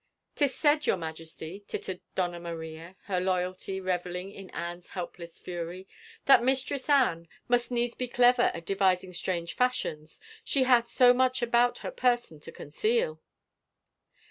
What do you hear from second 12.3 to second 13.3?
to conceal